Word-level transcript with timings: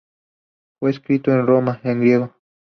Fue 0.79 0.89
escrito 0.89 1.29
en 1.29 1.45
Roma, 1.45 1.79
en 1.83 1.99
griego. 2.01 2.33